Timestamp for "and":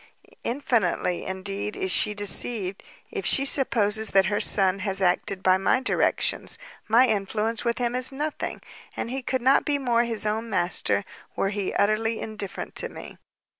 8.97-9.11